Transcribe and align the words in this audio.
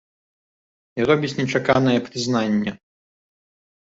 І 1.01 1.05
робіць 1.11 1.31
нечаканае 1.41 1.95
прызнанне. 2.07 2.71